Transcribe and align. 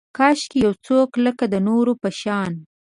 کاشکي 0.17 0.57
یو 0.65 0.73
څوک 0.85 1.09
لکه، 1.25 1.43
د 1.53 1.55
نورو 1.67 1.93
په 2.01 2.09
شان 2.19 2.51